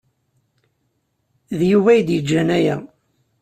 D 1.57 1.59
Yuba 1.71 1.89
ay 1.93 2.01
d-yeǧǧan 2.07 2.49
aya. 2.57 2.75